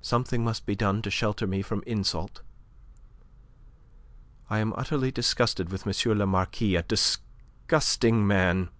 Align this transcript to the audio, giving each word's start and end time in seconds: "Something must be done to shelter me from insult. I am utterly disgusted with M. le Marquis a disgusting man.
"Something 0.00 0.42
must 0.42 0.64
be 0.64 0.74
done 0.74 1.02
to 1.02 1.10
shelter 1.10 1.46
me 1.46 1.60
from 1.60 1.82
insult. 1.86 2.40
I 4.48 4.58
am 4.60 4.72
utterly 4.74 5.10
disgusted 5.10 5.68
with 5.70 5.86
M. 5.86 6.16
le 6.16 6.24
Marquis 6.26 6.76
a 6.76 6.82
disgusting 6.82 8.26
man. 8.26 8.70